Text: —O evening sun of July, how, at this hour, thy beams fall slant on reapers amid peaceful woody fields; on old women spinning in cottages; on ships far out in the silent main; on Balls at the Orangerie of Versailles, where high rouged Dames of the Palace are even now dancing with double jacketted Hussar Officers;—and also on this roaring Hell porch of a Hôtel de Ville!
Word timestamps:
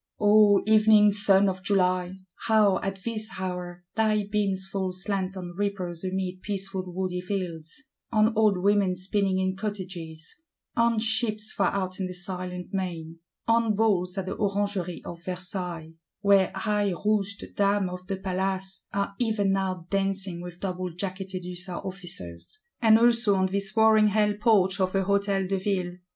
—O 0.19 0.63
evening 0.65 1.13
sun 1.13 1.47
of 1.47 1.61
July, 1.63 2.15
how, 2.47 2.79
at 2.79 3.03
this 3.03 3.29
hour, 3.39 3.83
thy 3.93 4.23
beams 4.23 4.65
fall 4.67 4.93
slant 4.93 5.37
on 5.37 5.53
reapers 5.55 6.03
amid 6.03 6.41
peaceful 6.41 6.83
woody 6.91 7.21
fields; 7.21 7.83
on 8.11 8.35
old 8.35 8.57
women 8.57 8.95
spinning 8.95 9.37
in 9.37 9.55
cottages; 9.55 10.41
on 10.75 10.97
ships 10.97 11.51
far 11.55 11.71
out 11.71 11.99
in 11.99 12.07
the 12.07 12.15
silent 12.15 12.73
main; 12.73 13.19
on 13.47 13.75
Balls 13.75 14.17
at 14.17 14.25
the 14.25 14.35
Orangerie 14.35 15.03
of 15.05 15.23
Versailles, 15.23 15.93
where 16.21 16.51
high 16.55 16.93
rouged 17.05 17.55
Dames 17.55 17.89
of 17.91 18.07
the 18.07 18.17
Palace 18.17 18.87
are 18.91 19.13
even 19.19 19.51
now 19.51 19.85
dancing 19.91 20.41
with 20.41 20.59
double 20.59 20.89
jacketted 20.89 21.45
Hussar 21.45 21.75
Officers;—and 21.77 22.97
also 22.97 23.35
on 23.35 23.51
this 23.51 23.71
roaring 23.77 24.07
Hell 24.07 24.33
porch 24.33 24.79
of 24.79 24.95
a 24.95 25.03
Hôtel 25.05 25.47
de 25.47 25.59
Ville! 25.59 25.97